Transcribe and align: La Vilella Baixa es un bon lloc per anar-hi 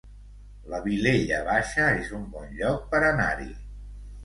La 0.73 0.79
Vilella 0.85 1.43
Baixa 1.51 1.85
es 1.99 2.11
un 2.21 2.25
bon 2.39 2.51
lloc 2.63 2.91
per 2.97 3.05
anar-hi 3.13 3.49